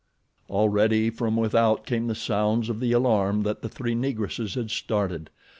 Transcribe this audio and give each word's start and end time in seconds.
Already 0.49 1.11
from 1.11 1.37
without 1.37 1.85
came 1.85 2.07
the 2.07 2.15
sounds 2.15 2.69
of 2.69 2.79
the 2.79 2.91
alarm 2.91 3.43
that 3.43 3.61
the 3.61 3.69
three 3.69 3.93
Negresses 3.93 4.55
had 4.55 4.71
started. 4.71 5.29